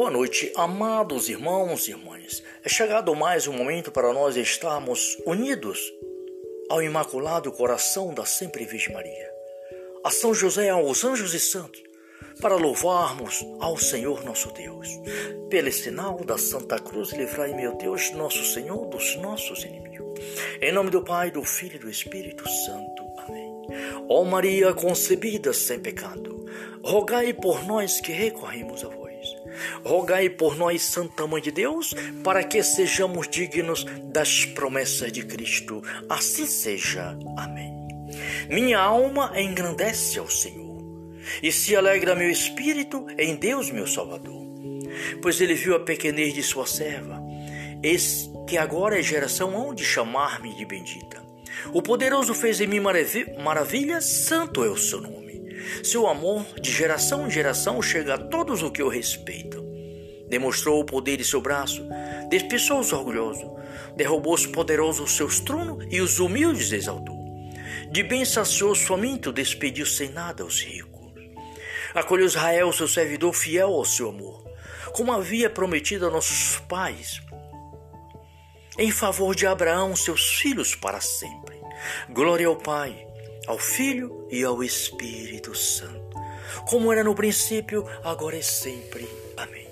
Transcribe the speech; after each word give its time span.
Boa 0.00 0.10
noite, 0.10 0.50
amados 0.56 1.28
irmãos 1.28 1.86
e 1.86 1.90
irmãs. 1.90 2.42
É 2.64 2.70
chegado 2.70 3.14
mais 3.14 3.46
um 3.46 3.52
momento 3.52 3.92
para 3.92 4.14
nós 4.14 4.34
estarmos 4.34 5.18
unidos 5.26 5.78
ao 6.70 6.82
Imaculado 6.82 7.52
Coração 7.52 8.14
da 8.14 8.24
Sempre 8.24 8.64
Virgem 8.64 8.94
Maria, 8.94 9.30
a 10.02 10.10
São 10.10 10.32
José, 10.32 10.70
aos 10.70 11.04
anjos 11.04 11.34
e 11.34 11.38
santos, 11.38 11.82
para 12.40 12.56
louvarmos 12.56 13.44
ao 13.60 13.76
Senhor 13.76 14.24
nosso 14.24 14.50
Deus. 14.52 14.88
Pelo 15.50 15.70
sinal 15.70 16.24
da 16.24 16.38
Santa 16.38 16.78
Cruz, 16.78 17.10
livrai, 17.10 17.52
meu 17.52 17.76
Deus, 17.76 18.10
nosso 18.12 18.42
Senhor, 18.42 18.86
dos 18.86 19.16
nossos 19.16 19.64
inimigos. 19.64 20.18
Em 20.62 20.72
nome 20.72 20.88
do 20.88 21.04
Pai, 21.04 21.30
do 21.30 21.44
Filho 21.44 21.76
e 21.76 21.78
do 21.78 21.90
Espírito 21.90 22.48
Santo. 22.48 23.02
Amém. 23.18 23.66
Ó 24.08 24.24
Maria 24.24 24.72
concebida 24.72 25.52
sem 25.52 25.78
pecado, 25.78 26.46
rogai 26.82 27.34
por 27.34 27.66
nós 27.66 28.00
que 28.00 28.12
recorremos 28.12 28.82
a 28.82 28.88
vós. 28.88 28.99
Rogai 29.84 30.28
por 30.28 30.56
nós, 30.56 30.82
Santa 30.82 31.26
Mãe 31.26 31.40
de 31.40 31.50
Deus, 31.50 31.94
para 32.22 32.42
que 32.44 32.62
sejamos 32.62 33.28
dignos 33.28 33.84
das 34.04 34.44
promessas 34.44 35.12
de 35.12 35.22
Cristo. 35.22 35.82
Assim 36.08 36.46
seja. 36.46 37.16
Amém. 37.36 37.72
Minha 38.48 38.80
alma 38.80 39.32
engrandece 39.40 40.18
ao 40.18 40.28
Senhor, 40.28 40.82
e 41.42 41.52
se 41.52 41.76
alegra 41.76 42.14
meu 42.14 42.30
espírito 42.30 43.06
em 43.18 43.36
Deus, 43.36 43.70
meu 43.70 43.86
Salvador, 43.86 44.44
pois 45.22 45.40
ele 45.40 45.54
viu 45.54 45.76
a 45.76 45.80
pequenez 45.80 46.34
de 46.34 46.42
sua 46.42 46.66
serva. 46.66 47.22
Eis 47.82 48.30
que 48.48 48.58
agora 48.58 48.98
é 48.98 49.02
geração 49.02 49.54
onde 49.54 49.84
chamar-me 49.84 50.54
de 50.54 50.64
bendita. 50.64 51.22
O 51.72 51.80
poderoso 51.80 52.34
fez 52.34 52.60
em 52.60 52.66
mim 52.66 52.80
maravilhas, 52.80 54.04
santo 54.04 54.64
é 54.64 54.68
o 54.68 54.76
seu 54.76 55.00
nome. 55.00 55.19
Seu 55.82 56.06
amor, 56.06 56.44
de 56.60 56.70
geração 56.70 57.26
em 57.26 57.30
geração, 57.30 57.80
chega 57.80 58.14
a 58.14 58.18
todos 58.18 58.62
os 58.62 58.70
que 58.70 58.82
o 58.82 58.88
respeitam. 58.88 59.64
Demonstrou 60.28 60.80
o 60.80 60.84
poder 60.84 61.16
de 61.16 61.24
seu 61.24 61.40
braço, 61.40 61.84
despeçou 62.28 62.80
os 62.80 62.92
orgulhosos, 62.92 63.50
derrubou 63.96 64.34
os 64.34 64.46
poderosos 64.46 65.16
seus 65.16 65.40
tronos 65.40 65.84
e 65.90 66.00
os 66.00 66.20
humildes 66.20 66.72
exaltou. 66.72 67.18
De 67.90 68.02
bem 68.02 68.24
saciou 68.24 68.70
os 68.70 68.82
famintos, 68.82 69.34
despediu 69.34 69.84
sem 69.84 70.10
nada 70.10 70.44
os 70.44 70.62
ricos. 70.62 70.90
Acolheu 71.94 72.26
Israel, 72.26 72.72
seu 72.72 72.86
servidor 72.86 73.32
fiel 73.32 73.70
ao 73.70 73.84
seu 73.84 74.10
amor, 74.10 74.44
como 74.92 75.12
havia 75.12 75.50
prometido 75.50 76.06
a 76.06 76.10
nossos 76.10 76.60
pais, 76.68 77.20
em 78.78 78.92
favor 78.92 79.34
de 79.34 79.46
Abraão, 79.46 79.96
seus 79.96 80.38
filhos 80.38 80.76
para 80.76 81.00
sempre. 81.00 81.60
Glória 82.08 82.46
ao 82.46 82.56
Pai 82.56 83.09
ao 83.46 83.58
Filho 83.58 84.26
e 84.30 84.44
ao 84.44 84.62
Espírito 84.62 85.54
Santo, 85.54 86.16
como 86.68 86.92
era 86.92 87.02
no 87.02 87.14
princípio, 87.14 87.84
agora 88.04 88.36
e 88.36 88.42
sempre. 88.42 89.08
Amém. 89.36 89.66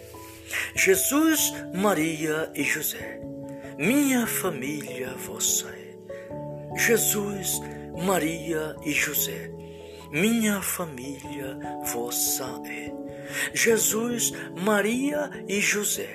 Jesus, 0.74 1.52
Maria 1.74 2.50
e 2.54 2.62
José, 2.62 3.20
minha 3.78 4.26
família 4.26 5.14
vossa 5.14 5.68
é. 5.68 6.76
Jesus, 6.76 7.60
Maria 8.04 8.76
e 8.82 8.92
José, 8.92 9.50
minha 10.10 10.62
família 10.62 11.58
vossa 11.92 12.44
é. 12.66 12.92
Jesus, 13.52 14.32
Maria 14.56 15.30
e 15.46 15.60
José, 15.60 16.14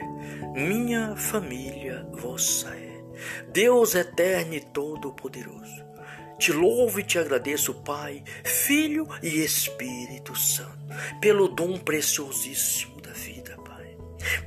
minha 0.55 1.15
família 1.15 2.07
vossa 2.11 2.69
é. 2.69 3.03
Deus 3.49 3.93
eterno 3.93 4.55
e 4.55 4.59
todo-poderoso 4.59 5.92
te 6.43 6.51
louvo 6.51 6.99
e 6.99 7.03
te 7.03 7.17
agradeço, 7.17 7.73
Pai, 7.73 8.21
Filho 8.43 9.07
e 9.21 9.45
Espírito 9.45 10.37
Santo, 10.37 10.93
pelo 11.21 11.47
dom 11.47 11.77
preciosíssimo 11.77 12.99
da 12.99 13.11
vida, 13.11 13.55
Pai. 13.63 13.95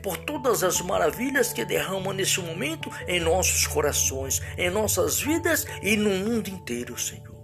Por 0.02 0.18
todas 0.18 0.62
as 0.62 0.82
maravilhas 0.82 1.54
que 1.54 1.64
derramam 1.64 2.12
neste 2.12 2.38
momento 2.42 2.90
em 3.08 3.18
nossos 3.18 3.66
corações, 3.66 4.42
em 4.58 4.68
nossas 4.68 5.20
vidas 5.20 5.66
e 5.82 5.96
no 5.96 6.10
mundo 6.10 6.50
inteiro, 6.50 6.98
Senhor. 6.98 7.34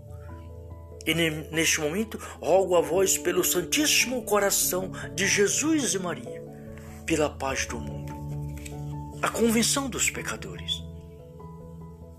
E 1.06 1.14
neste 1.14 1.80
momento, 1.80 2.18
rogo 2.38 2.76
a 2.76 2.82
vós 2.82 3.16
pelo 3.16 3.42
Santíssimo 3.42 4.22
Coração 4.22 4.92
de 5.14 5.26
Jesus 5.26 5.94
e 5.94 5.98
Maria, 5.98 6.44
pela 7.06 7.30
paz 7.30 7.64
do 7.64 7.80
mundo, 7.80 8.12
a 9.22 9.30
convenção 9.30 9.88
dos 9.88 10.10
pecadores, 10.10 10.84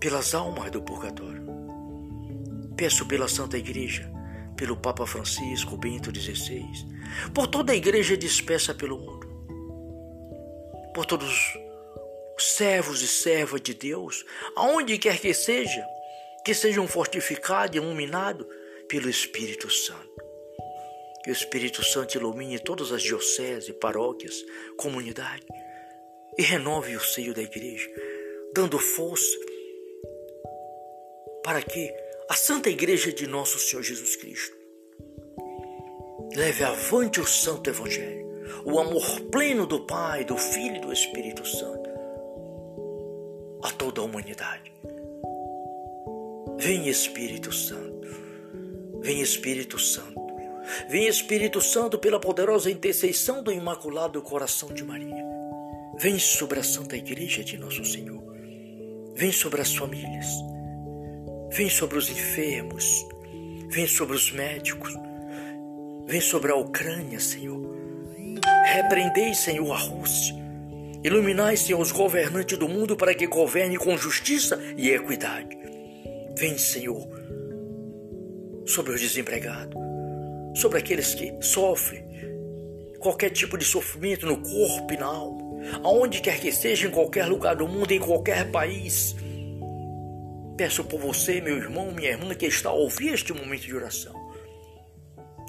pelas 0.00 0.34
almas 0.34 0.68
do 0.72 0.82
purgatório 0.82 1.63
Peço 2.76 3.06
pela 3.06 3.28
Santa 3.28 3.56
Igreja, 3.56 4.10
pelo 4.56 4.76
Papa 4.76 5.06
Francisco 5.06 5.76
Bento 5.76 6.10
XVI, 6.14 6.64
por 7.32 7.46
toda 7.46 7.72
a 7.72 7.76
Igreja 7.76 8.16
dispersa 8.16 8.74
pelo 8.74 8.98
mundo, 8.98 9.26
por 10.92 11.06
todos 11.06 11.32
os 12.36 12.56
servos 12.56 13.02
e 13.02 13.08
servas 13.08 13.60
de 13.60 13.74
Deus, 13.74 14.24
aonde 14.56 14.98
quer 14.98 15.18
que 15.20 15.32
seja, 15.32 15.84
que 16.44 16.54
sejam 16.54 16.86
fortificados 16.86 17.76
e 17.76 17.78
iluminados 17.78 18.46
pelo 18.88 19.08
Espírito 19.08 19.70
Santo. 19.70 20.14
Que 21.22 21.30
o 21.30 21.32
Espírito 21.32 21.82
Santo 21.82 22.16
ilumine 22.16 22.58
todas 22.58 22.92
as 22.92 23.02
dioceses, 23.02 23.74
paróquias, 23.80 24.44
comunidades 24.76 25.46
e 26.36 26.42
renove 26.42 26.96
o 26.96 27.00
seio 27.00 27.32
da 27.32 27.42
igreja, 27.42 27.88
dando 28.54 28.78
força 28.78 29.38
para 31.42 31.62
que 31.62 31.94
a 32.30 32.34
Santa 32.34 32.70
Igreja 32.70 33.12
de 33.12 33.26
Nosso 33.26 33.58
Senhor 33.58 33.82
Jesus 33.82 34.16
Cristo. 34.16 34.56
Leve 36.34 36.64
avante 36.64 37.20
o 37.20 37.26
Santo 37.26 37.68
Evangelho, 37.68 38.26
o 38.64 38.80
amor 38.80 39.20
pleno 39.30 39.66
do 39.66 39.80
Pai, 39.86 40.24
do 40.24 40.36
Filho 40.36 40.76
e 40.76 40.80
do 40.80 40.92
Espírito 40.92 41.46
Santo 41.46 41.84
a 43.62 43.70
toda 43.70 44.02
a 44.02 44.04
humanidade. 44.04 44.72
Vem 46.58 46.88
Espírito 46.88 47.50
Santo, 47.50 48.08
vem 49.00 49.20
Espírito 49.22 49.78
Santo, 49.78 50.20
vem 50.88 51.06
Espírito 51.06 51.62
Santo 51.62 51.98
pela 51.98 52.20
poderosa 52.20 52.70
intercessão 52.70 53.42
do 53.42 53.50
Imaculado 53.50 54.20
Coração 54.20 54.68
de 54.68 54.84
Maria. 54.84 55.24
Vem 55.96 56.18
sobre 56.18 56.60
a 56.60 56.62
Santa 56.62 56.96
Igreja 56.96 57.42
de 57.42 57.56
Nosso 57.56 57.84
Senhor, 57.84 58.22
vem 59.14 59.32
sobre 59.32 59.62
as 59.62 59.74
famílias 59.74 60.53
Vem 61.54 61.70
sobre 61.70 61.96
os 61.96 62.10
enfermos, 62.10 63.06
vem 63.68 63.86
sobre 63.86 64.16
os 64.16 64.32
médicos, 64.32 64.92
vem 66.04 66.20
sobre 66.20 66.50
a 66.50 66.56
Ucrânia, 66.56 67.20
Senhor. 67.20 67.62
Repreendei, 68.72 69.32
Senhor, 69.34 69.72
a 69.72 69.78
Rússia. 69.78 70.34
Iluminai, 71.04 71.56
Senhor, 71.56 71.80
os 71.80 71.92
governantes 71.92 72.58
do 72.58 72.68
mundo 72.68 72.96
para 72.96 73.14
que 73.14 73.28
governe 73.28 73.76
com 73.76 73.96
justiça 73.96 74.60
e 74.76 74.90
equidade. 74.90 75.56
Vem, 76.36 76.58
Senhor, 76.58 77.08
sobre 78.66 78.92
os 78.92 79.00
desempregados, 79.00 79.80
sobre 80.56 80.80
aqueles 80.80 81.14
que 81.14 81.36
sofrem 81.40 82.04
qualquer 82.98 83.30
tipo 83.30 83.56
de 83.56 83.64
sofrimento 83.64 84.26
no 84.26 84.38
corpo 84.38 84.92
e 84.92 84.96
na 84.96 85.06
alma, 85.06 85.40
aonde 85.84 86.20
quer 86.20 86.40
que 86.40 86.50
seja, 86.50 86.88
em 86.88 86.90
qualquer 86.90 87.26
lugar 87.26 87.54
do 87.54 87.68
mundo, 87.68 87.92
em 87.92 88.00
qualquer 88.00 88.50
país. 88.50 89.14
Peço 90.56 90.84
por 90.84 91.00
você, 91.00 91.40
meu 91.40 91.56
irmão, 91.56 91.90
minha 91.90 92.10
irmã, 92.10 92.32
que 92.32 92.46
está 92.46 92.68
a 92.68 92.72
ouvir 92.72 93.14
este 93.14 93.32
momento 93.32 93.62
de 93.62 93.74
oração, 93.74 94.14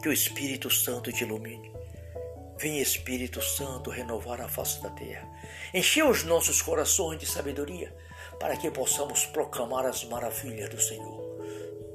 que 0.02 0.10
o 0.10 0.14
Espírito 0.14 0.70
Santo 0.72 1.12
te 1.12 1.24
ilumine. 1.24 1.72
Vem, 2.58 2.80
Espírito 2.80 3.40
Santo, 3.40 3.92
renovar 3.92 4.42
a 4.42 4.48
face 4.48 4.82
da 4.82 4.90
terra. 4.90 5.30
Encher 5.74 6.06
os 6.06 6.24
nossos 6.24 6.60
corações 6.60 7.20
de 7.20 7.28
sabedoria, 7.28 7.96
para 8.40 8.58
que 8.58 8.72
possamos 8.72 9.26
proclamar 9.28 9.86
as 9.86 10.04
maravilhas 10.06 10.70
do 10.70 10.82
Senhor. 10.82 11.38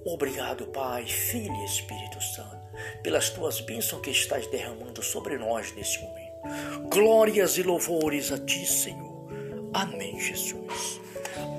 Obrigado, 0.05 0.67
Pai, 0.67 1.05
Filho 1.05 1.55
e 1.55 1.65
Espírito 1.65 2.21
Santo, 2.23 2.61
pelas 3.03 3.31
tuas 3.31 3.61
bênçãos 3.61 4.03
que 4.03 4.11
estás 4.11 4.47
derramando 4.47 5.03
sobre 5.03 5.37
nós 5.37 5.73
neste 5.75 6.01
momento. 6.01 6.89
Glórias 6.89 7.59
e 7.59 7.63
louvores 7.65 8.31
a 8.31 8.39
ti, 8.39 8.65
Senhor. 8.65 9.29
Amém, 9.75 10.19
Jesus. 10.21 11.00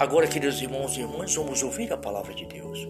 Agora, 0.01 0.25
queridos 0.25 0.59
irmãos 0.59 0.97
e 0.97 1.01
irmãs, 1.01 1.35
vamos 1.35 1.61
ouvir 1.61 1.93
a 1.93 1.95
palavra 1.95 2.33
de 2.33 2.43
Deus. 2.47 2.87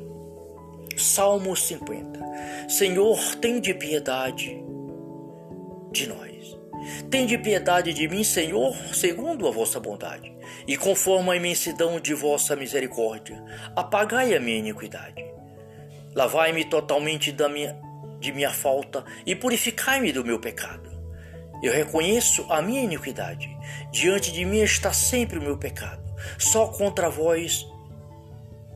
Salmo 0.95 1.57
50. 1.57 2.69
Senhor, 2.69 3.35
tem 3.35 3.59
de 3.59 3.73
piedade 3.73 4.63
de 5.91 6.07
nós. 6.07 6.57
Tem 7.09 7.25
de 7.25 7.37
piedade 7.37 7.91
de 7.91 8.07
mim, 8.07 8.23
Senhor, 8.23 8.73
segundo 8.93 9.45
a 9.45 9.51
vossa 9.51 9.77
bondade, 9.77 10.33
e 10.65 10.77
conforme 10.77 11.31
a 11.31 11.35
imensidão 11.35 11.99
de 11.99 12.13
vossa 12.13 12.55
misericórdia, 12.55 13.43
apagai 13.75 14.33
a 14.33 14.39
minha 14.39 14.59
iniquidade. 14.59 15.21
Lavai-me 16.15 16.63
totalmente 16.63 17.33
da 17.33 17.49
minha, 17.49 17.77
de 18.21 18.31
minha 18.31 18.51
falta 18.51 19.03
e 19.25 19.35
purificai-me 19.35 20.13
do 20.13 20.23
meu 20.23 20.39
pecado. 20.39 20.89
Eu 21.61 21.73
reconheço 21.73 22.45
a 22.49 22.61
minha 22.61 22.81
iniquidade, 22.81 23.49
diante 23.91 24.31
de 24.31 24.45
mim 24.45 24.61
está 24.61 24.93
sempre 24.93 25.39
o 25.39 25.41
meu 25.41 25.57
pecado 25.57 26.10
só 26.37 26.67
contra 26.67 27.09
vós 27.09 27.65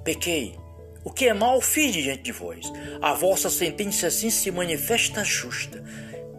pequei. 0.03 0.55
O 1.03 1.11
que 1.11 1.27
é 1.27 1.33
mal 1.33 1.61
fiz 1.61 1.93
diante 1.93 2.23
de 2.23 2.31
vós. 2.31 2.71
A 3.01 3.13
vossa 3.13 3.49
sentença 3.49 4.07
assim 4.07 4.29
se 4.29 4.49
manifesta 4.51 5.23
justa, 5.23 5.83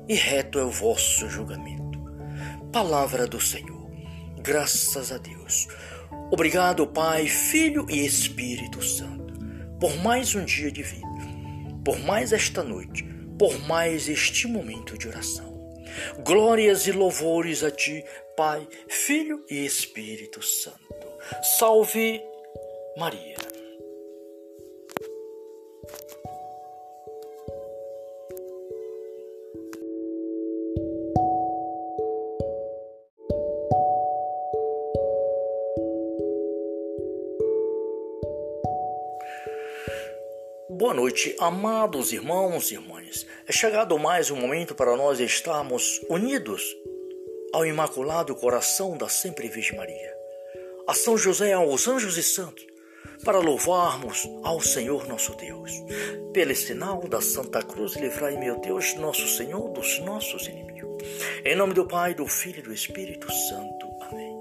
e 0.08 0.14
reto 0.14 0.58
é 0.58 0.64
o 0.64 0.70
vosso 0.70 1.28
julgamento. 1.28 1.98
Palavra 2.72 3.26
do 3.26 3.40
Senhor. 3.40 3.90
Graças 4.40 5.12
a 5.12 5.18
Deus. 5.18 5.68
Obrigado, 6.30 6.86
Pai, 6.86 7.26
Filho 7.26 7.86
e 7.88 8.04
Espírito 8.04 8.82
Santo, 8.82 9.34
por 9.78 9.94
mais 10.02 10.34
um 10.34 10.44
dia 10.44 10.70
de 10.70 10.82
vida, 10.82 11.06
por 11.84 11.98
mais 12.00 12.32
esta 12.32 12.62
noite, 12.62 13.04
por 13.38 13.56
mais 13.66 14.08
este 14.08 14.46
momento 14.48 14.98
de 14.98 15.06
oração. 15.08 15.56
Glórias 16.24 16.86
e 16.86 16.92
louvores 16.92 17.62
a 17.62 17.70
Ti, 17.70 18.04
Pai, 18.36 18.68
Filho 18.86 19.42
e 19.48 19.64
Espírito 19.64 20.42
Santo. 20.42 20.76
Salve 21.58 22.22
Maria. 22.98 23.34
Boa 40.68 40.92
noite, 40.92 41.34
amados 41.40 42.12
irmãos 42.12 42.70
e 42.70 42.74
irmãs. 42.74 43.26
É 43.48 43.52
chegado 43.52 43.98
mais 43.98 44.30
um 44.30 44.36
momento 44.36 44.74
para 44.74 44.94
nós 44.94 45.20
estarmos 45.20 46.04
unidos 46.10 46.76
ao 47.56 47.64
Imaculado 47.64 48.34
Coração 48.34 48.98
da 48.98 49.08
Sempre 49.08 49.48
Virgem 49.48 49.78
Maria, 49.78 50.14
a 50.86 50.92
São 50.92 51.16
José, 51.16 51.54
aos 51.54 51.88
anjos 51.88 52.18
e 52.18 52.22
santos, 52.22 52.66
para 53.24 53.38
louvarmos 53.38 54.28
ao 54.42 54.60
Senhor 54.60 55.08
nosso 55.08 55.34
Deus. 55.36 55.72
Pelo 56.34 56.54
sinal 56.54 57.08
da 57.08 57.22
Santa 57.22 57.62
Cruz, 57.62 57.94
livrai, 57.94 58.36
meu 58.36 58.60
Deus, 58.60 58.92
nosso 58.96 59.26
Senhor, 59.26 59.70
dos 59.70 59.98
nossos 60.00 60.46
inimigos. 60.46 61.02
Em 61.46 61.56
nome 61.56 61.72
do 61.72 61.86
Pai, 61.86 62.12
do 62.12 62.26
Filho 62.26 62.58
e 62.58 62.62
do 62.62 62.74
Espírito 62.74 63.32
Santo. 63.32 63.86
Amém. 64.02 64.36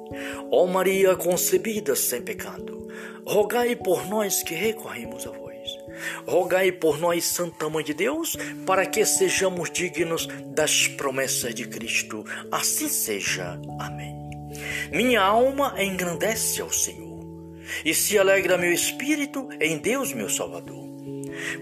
Ó 0.51 0.67
Maria 0.67 1.15
concebida 1.15 1.95
sem 1.95 2.21
pecado, 2.21 2.85
rogai 3.25 3.77
por 3.77 4.05
nós 4.09 4.43
que 4.43 4.53
recorremos 4.53 5.25
a 5.25 5.31
vós. 5.31 5.44
Rogai 6.25 6.71
por 6.71 6.99
nós, 6.99 7.25
Santa 7.25 7.69
Mãe 7.69 7.83
de 7.83 7.93
Deus, 7.93 8.37
para 8.65 8.85
que 8.85 9.05
sejamos 9.05 9.69
dignos 9.71 10.27
das 10.47 10.87
promessas 10.87 11.53
de 11.53 11.67
Cristo. 11.67 12.23
Assim 12.51 12.87
seja. 12.87 13.59
Amém. 13.79 14.15
Minha 14.91 15.21
alma 15.21 15.75
engrandece 15.81 16.61
ao 16.61 16.71
Senhor, 16.71 17.19
e 17.83 17.93
se 17.93 18.17
alegra 18.17 18.57
meu 18.57 18.71
espírito 18.71 19.49
em 19.59 19.77
Deus, 19.77 20.13
meu 20.13 20.29
Salvador, 20.29 20.85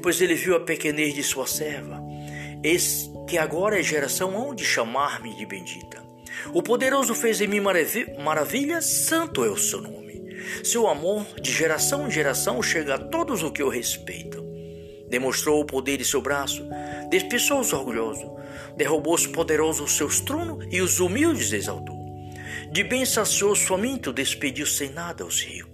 pois 0.02 0.22
ele 0.22 0.36
viu 0.36 0.56
a 0.56 0.60
pequenez 0.60 1.14
de 1.14 1.24
sua 1.24 1.48
serva. 1.48 2.02
Eis 2.64 3.10
que 3.28 3.38
agora 3.38 3.80
é 3.80 3.84
geração 3.84 4.38
hão 4.38 4.54
de 4.54 4.64
chamar-me 4.64 5.34
de 5.36 5.46
bendita. 5.46 6.04
O 6.54 6.62
poderoso 6.62 7.16
fez 7.16 7.42
em 7.42 7.48
mim 7.48 7.62
maravilhas, 8.24 8.86
santo 8.86 9.44
é 9.44 9.50
o 9.50 9.58
seu 9.58 9.82
nome. 9.82 10.03
Seu 10.64 10.88
amor, 10.88 11.26
de 11.42 11.52
geração 11.52 12.08
em 12.08 12.12
geração, 12.12 12.62
chega 12.62 12.96
a 12.96 12.98
todos 12.98 13.44
os 13.44 13.52
que 13.52 13.64
o 13.64 13.70
respeitam. 13.70 14.44
Demonstrou 15.10 15.62
o 15.62 15.66
poder 15.66 15.98
de 15.98 16.06
seu 16.06 16.22
braço, 16.22 16.68
despeçou 17.10 17.60
os 17.60 17.72
orgulhosos, 17.72 18.30
derrubou 18.76 19.14
os 19.14 19.28
poderosos 19.28 19.92
os 19.92 19.98
seus 19.98 20.20
tronos 20.20 20.66
e 20.72 20.82
os 20.82 21.00
humildes 21.00 21.54
exaltou. 21.54 21.98
De 22.72 22.84
bem 22.84 23.06
saciou 23.06 23.52
os 23.52 23.62
famintos, 23.62 24.14
despediu 24.14 24.66
sem 24.66 24.90
nada 24.90 25.26
os 25.26 25.42
ricos. 25.42 25.74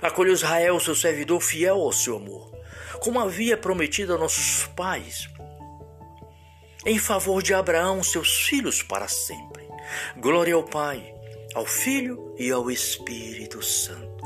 Acolheu 0.00 0.32
Israel, 0.32 0.80
seu 0.80 0.94
servidor 0.94 1.42
fiel 1.42 1.76
ao 1.76 1.92
seu 1.92 2.16
amor, 2.16 2.50
como 3.00 3.20
havia 3.20 3.56
prometido 3.56 4.14
a 4.14 4.18
nossos 4.18 4.66
pais, 4.74 5.28
em 6.86 6.98
favor 6.98 7.42
de 7.42 7.52
Abraão, 7.52 8.02
seus 8.02 8.46
filhos 8.46 8.82
para 8.82 9.06
sempre. 9.06 9.68
Glória 10.16 10.54
ao 10.54 10.62
Pai 10.62 11.19
ao 11.54 11.66
Filho 11.66 12.34
e 12.38 12.50
ao 12.50 12.70
Espírito 12.70 13.62
Santo, 13.62 14.24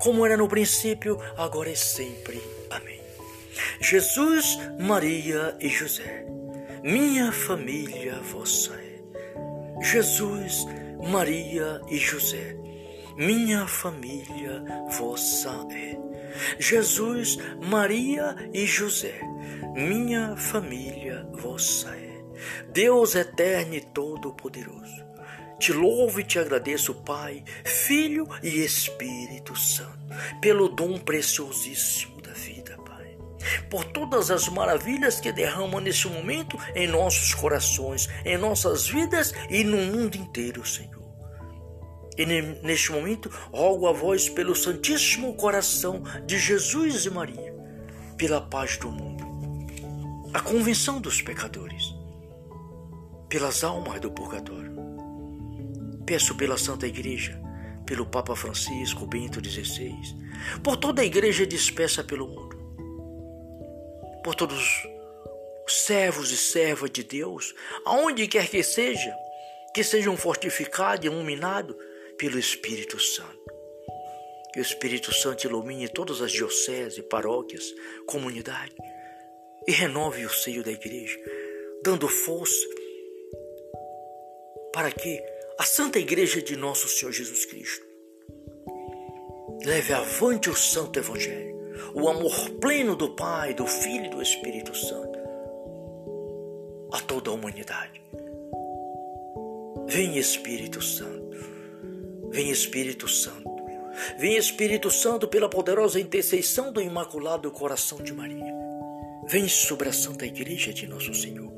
como 0.00 0.24
era 0.24 0.36
no 0.36 0.48
princípio, 0.48 1.18
agora 1.36 1.70
e 1.70 1.76
sempre. 1.76 2.40
Amém. 2.70 3.00
Jesus, 3.80 4.58
Maria 4.78 5.56
e 5.60 5.68
José, 5.68 6.26
minha 6.82 7.32
família 7.32 8.20
vossa 8.20 8.74
é. 8.74 9.00
Jesus, 9.82 10.66
Maria 11.10 11.80
e 11.88 11.96
José, 11.96 12.56
minha 13.16 13.66
família 13.66 14.62
vossa 14.90 15.50
é. 15.70 15.96
Jesus, 16.58 17.38
Maria 17.70 18.36
e 18.52 18.66
José, 18.66 19.20
minha 19.74 20.36
família 20.36 21.26
vossa 21.32 21.88
é. 21.96 22.06
Deus 22.70 23.14
eterno 23.14 23.74
e 23.74 23.80
todo-poderoso 23.80 25.05
te 25.58 25.72
louvo 25.72 26.20
e 26.20 26.24
te 26.24 26.38
agradeço, 26.38 26.94
Pai, 26.94 27.42
Filho 27.64 28.28
e 28.42 28.64
Espírito 28.64 29.56
Santo, 29.56 29.98
pelo 30.40 30.68
dom 30.68 30.98
preciosíssimo 30.98 32.20
da 32.20 32.32
vida, 32.32 32.76
Pai. 32.84 33.16
Por 33.70 33.84
todas 33.84 34.30
as 34.30 34.48
maravilhas 34.48 35.18
que 35.18 35.32
derramam 35.32 35.80
neste 35.80 36.08
momento 36.08 36.58
em 36.74 36.86
nossos 36.86 37.34
corações, 37.34 38.08
em 38.24 38.36
nossas 38.36 38.86
vidas 38.86 39.32
e 39.48 39.64
no 39.64 39.78
mundo 39.78 40.16
inteiro, 40.16 40.64
Senhor. 40.66 40.94
E 42.18 42.24
neste 42.62 42.92
momento, 42.92 43.30
rogo 43.52 43.86
a 43.86 43.92
vós 43.92 44.28
pelo 44.28 44.54
Santíssimo 44.54 45.34
Coração 45.34 46.02
de 46.26 46.38
Jesus 46.38 47.04
e 47.04 47.10
Maria, 47.10 47.54
pela 48.16 48.40
paz 48.40 48.76
do 48.78 48.90
mundo, 48.90 49.24
a 50.32 50.40
convenção 50.40 50.98
dos 50.98 51.20
pecadores, 51.20 51.94
pelas 53.28 53.62
almas 53.64 54.00
do 54.00 54.10
purgatório 54.10 54.95
Peço 56.06 56.36
pela 56.36 56.56
Santa 56.56 56.86
Igreja, 56.86 57.38
pelo 57.84 58.06
Papa 58.06 58.36
Francisco 58.36 59.06
Bento 59.06 59.40
XVI, 59.44 59.92
por 60.62 60.76
toda 60.76 61.02
a 61.02 61.04
igreja 61.04 61.46
dispersa 61.46 62.04
pelo 62.04 62.28
mundo, 62.28 62.56
por 64.22 64.34
todos 64.34 64.56
os 65.66 65.84
servos 65.84 66.30
e 66.30 66.36
servas 66.36 66.90
de 66.90 67.02
Deus, 67.02 67.54
aonde 67.84 68.28
quer 68.28 68.48
que 68.48 68.62
seja, 68.62 69.14
que 69.74 69.82
sejam 69.82 70.16
fortificados 70.16 71.04
e 71.04 71.08
iluminados 71.08 71.76
pelo 72.16 72.38
Espírito 72.38 73.00
Santo. 73.00 73.44
Que 74.52 74.60
o 74.60 74.62
Espírito 74.62 75.12
Santo 75.12 75.44
ilumine 75.44 75.88
todas 75.88 76.22
as 76.22 76.32
dioceses, 76.32 77.04
paróquias, 77.10 77.74
comunidades 78.06 78.76
e 79.66 79.72
renove 79.72 80.24
o 80.24 80.30
seio 80.30 80.62
da 80.62 80.70
igreja, 80.70 81.18
dando 81.82 82.08
força 82.08 82.66
para 84.72 84.90
que 84.90 85.35
a 85.58 85.64
Santa 85.64 85.98
Igreja 85.98 86.42
de 86.42 86.54
Nosso 86.54 86.86
Senhor 86.86 87.12
Jesus 87.12 87.46
Cristo. 87.46 87.86
Leve 89.64 89.94
avante 89.94 90.50
o 90.50 90.54
Santo 90.54 90.98
Evangelho, 90.98 91.56
o 91.94 92.08
amor 92.08 92.50
pleno 92.60 92.94
do 92.94 93.16
Pai, 93.16 93.54
do 93.54 93.66
Filho 93.66 94.04
e 94.04 94.10
do 94.10 94.20
Espírito 94.20 94.76
Santo 94.76 95.16
a 96.92 97.00
toda 97.00 97.30
a 97.30 97.32
humanidade. 97.32 98.00
Vem 99.86 100.18
Espírito 100.18 100.82
Santo, 100.82 101.36
vem 102.30 102.50
Espírito 102.50 103.08
Santo, 103.08 103.50
vem 104.18 104.36
Espírito 104.36 104.90
Santo 104.90 105.26
pela 105.26 105.48
poderosa 105.48 105.98
intercessão 105.98 106.70
do 106.70 106.82
Imaculado 106.82 107.50
Coração 107.50 107.98
de 108.02 108.12
Maria. 108.12 108.54
Vem 109.26 109.48
sobre 109.48 109.88
a 109.88 109.92
Santa 109.92 110.26
Igreja 110.26 110.72
de 110.72 110.86
Nosso 110.86 111.14
Senhor, 111.14 111.50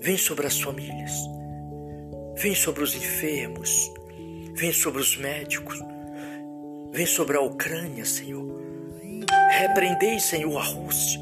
vem 0.00 0.16
sobre 0.16 0.46
as 0.46 0.58
famílias 0.58 1.12
Vem 2.36 2.54
sobre 2.54 2.82
os 2.82 2.94
enfermos, 2.94 3.92
vem 4.54 4.72
sobre 4.72 5.00
os 5.00 5.16
médicos, 5.16 5.78
vem 6.92 7.06
sobre 7.06 7.36
a 7.36 7.40
Ucrânia, 7.40 8.04
Senhor. 8.04 8.60
Repreendei, 9.50 10.18
Senhor, 10.18 10.56
a 10.56 10.62
Rússia. 10.62 11.20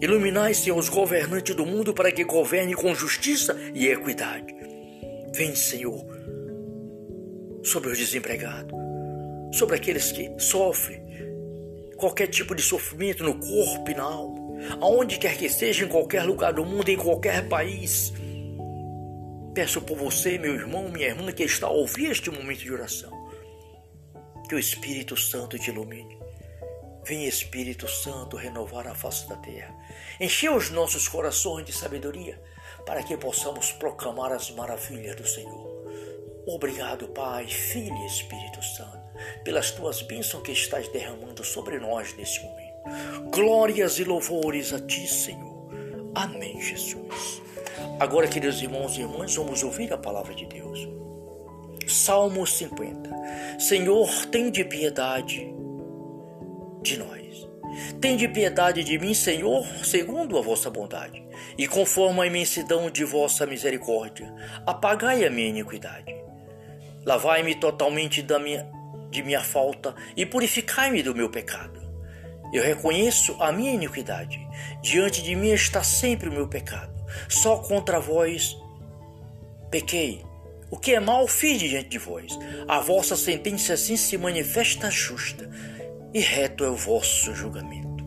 Iluminai, 0.00 0.52
Senhor, 0.54 0.76
os 0.76 0.88
governantes 0.88 1.54
do 1.54 1.64
mundo 1.64 1.94
para 1.94 2.12
que 2.12 2.24
governe 2.24 2.74
com 2.74 2.94
justiça 2.94 3.56
e 3.74 3.86
equidade. 3.86 4.54
Vem, 5.34 5.54
Senhor, 5.54 6.04
sobre 7.62 7.90
os 7.90 7.98
desempregados, 7.98 8.72
sobre 9.52 9.76
aqueles 9.76 10.12
que 10.12 10.30
sofrem 10.38 11.02
qualquer 11.96 12.26
tipo 12.26 12.54
de 12.54 12.62
sofrimento 12.62 13.24
no 13.24 13.34
corpo 13.34 13.90
e 13.90 13.94
na 13.94 14.02
alma, 14.02 14.38
aonde 14.80 15.18
quer 15.18 15.36
que 15.36 15.48
seja, 15.48 15.84
em 15.84 15.88
qualquer 15.88 16.22
lugar 16.22 16.52
do 16.52 16.64
mundo, 16.64 16.88
em 16.88 16.96
qualquer 16.96 17.48
país. 17.48 18.12
Peço 19.54 19.80
por 19.82 19.96
você, 19.96 20.36
meu 20.36 20.52
irmão, 20.52 20.88
minha 20.88 21.06
irmã, 21.06 21.30
que 21.30 21.44
está 21.44 21.68
a 21.68 21.70
ouvir 21.70 22.10
este 22.10 22.28
momento 22.28 22.58
de 22.58 22.72
oração, 22.72 23.12
que 24.48 24.54
o 24.56 24.58
Espírito 24.58 25.16
Santo 25.16 25.56
te 25.56 25.70
ilumine. 25.70 26.18
Vem, 27.04 27.28
Espírito 27.28 27.86
Santo, 27.86 28.36
renovar 28.36 28.88
a 28.88 28.96
face 28.96 29.28
da 29.28 29.36
terra. 29.36 29.72
Encher 30.18 30.50
os 30.50 30.70
nossos 30.70 31.06
corações 31.06 31.64
de 31.64 31.72
sabedoria, 31.72 32.42
para 32.84 33.04
que 33.04 33.16
possamos 33.16 33.70
proclamar 33.72 34.32
as 34.32 34.50
maravilhas 34.50 35.14
do 35.14 35.26
Senhor. 35.26 35.84
Obrigado, 36.48 37.06
Pai, 37.08 37.46
Filho 37.46 37.94
e 37.94 38.06
Espírito 38.06 38.60
Santo, 38.60 39.04
pelas 39.44 39.70
tuas 39.70 40.02
bênçãos 40.02 40.42
que 40.42 40.50
estás 40.50 40.88
derramando 40.88 41.44
sobre 41.44 41.78
nós 41.78 42.12
neste 42.16 42.42
momento. 42.42 43.30
Glórias 43.30 44.00
e 44.00 44.04
louvores 44.04 44.72
a 44.72 44.80
ti, 44.80 45.06
Senhor. 45.06 45.68
Amém, 46.12 46.60
Jesus. 46.60 47.43
Agora, 47.98 48.26
queridos 48.26 48.60
irmãos 48.60 48.96
e 48.96 49.02
irmãs, 49.02 49.34
vamos 49.36 49.62
ouvir 49.62 49.92
a 49.92 49.96
palavra 49.96 50.34
de 50.34 50.46
Deus. 50.46 50.88
Salmo 51.86 52.44
50. 52.44 53.10
Senhor, 53.58 54.08
tem 54.26 54.50
de 54.50 54.64
piedade 54.64 55.54
de 56.82 56.98
nós. 56.98 57.48
Tem 58.00 58.16
de 58.16 58.26
piedade 58.26 58.82
de 58.82 58.98
mim, 58.98 59.14
Senhor, 59.14 59.64
segundo 59.84 60.36
a 60.36 60.42
vossa 60.42 60.68
bondade, 60.68 61.24
e 61.56 61.68
conforme 61.68 62.20
a 62.20 62.26
imensidão 62.26 62.90
de 62.90 63.04
vossa 63.04 63.46
misericórdia, 63.46 64.32
apagai 64.66 65.24
a 65.24 65.30
minha 65.30 65.48
iniquidade. 65.48 66.14
Lavai-me 67.06 67.54
totalmente 67.54 68.22
da 68.22 68.38
minha, 68.38 68.68
de 69.10 69.22
minha 69.22 69.40
falta 69.40 69.94
e 70.16 70.26
purificai-me 70.26 71.02
do 71.02 71.14
meu 71.14 71.30
pecado. 71.30 71.80
Eu 72.52 72.62
reconheço 72.62 73.36
a 73.40 73.52
minha 73.52 73.72
iniquidade. 73.72 74.38
Diante 74.82 75.22
de 75.22 75.34
mim 75.34 75.50
está 75.50 75.82
sempre 75.82 76.28
o 76.28 76.32
meu 76.32 76.48
pecado. 76.48 76.93
Só 77.28 77.58
contra 77.58 78.00
vós 78.00 78.56
pequei. 79.70 80.24
O 80.70 80.76
que 80.76 80.94
é 80.94 81.00
mal 81.00 81.26
fiz 81.26 81.58
diante 81.58 81.90
de 81.90 81.98
vós. 81.98 82.38
A 82.68 82.80
vossa 82.80 83.16
sentença 83.16 83.74
assim 83.74 83.96
se 83.96 84.16
manifesta 84.16 84.90
justa, 84.90 85.50
e 86.12 86.20
reto 86.20 86.64
é 86.64 86.70
o 86.70 86.76
vosso 86.76 87.34
julgamento. 87.34 88.04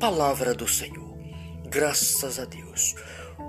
Palavra 0.00 0.54
do 0.54 0.66
Senhor. 0.66 1.16
Graças 1.68 2.38
a 2.38 2.44
Deus. 2.44 2.94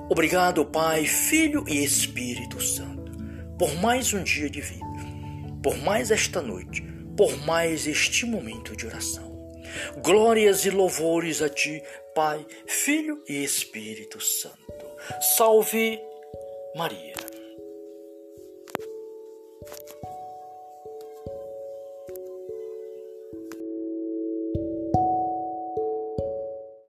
Obrigado, 0.10 0.65
Pai, 0.65 1.06
Filho 1.06 1.65
e 1.67 1.84
Espírito 1.84 2.62
Santo, 2.62 3.12
por 3.58 3.74
mais 3.75 4.13
um 4.13 4.24
dia 4.24 4.50
de 4.50 4.62
vida, 4.62 4.86
por 5.62 5.77
mais 5.77 6.12
esta 6.12 6.41
noite, 6.41 6.82
por 7.15 7.38
mais 7.46 7.88
este 7.88 8.25
momento 8.25 8.75
de 8.75 8.86
oração. 8.86 9.26
Glórias 9.97 10.65
e 10.65 10.69
louvores 10.69 11.41
a 11.41 11.50
Ti, 11.50 11.83
Pai, 12.15 12.45
Filho 12.65 13.24
e 13.27 13.43
Espírito 13.43 14.19
Santo. 14.21 14.57
Salve 15.36 16.00
Maria. 16.75 17.16